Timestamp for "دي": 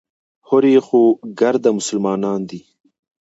2.49-2.59